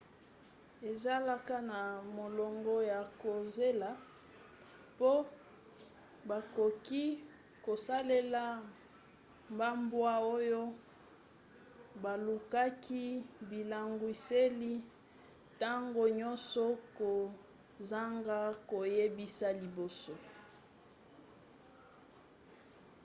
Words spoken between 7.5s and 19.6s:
kosalela bambwa oyo balukaki bilangwiseli ntango nyonso kozanga koyebisa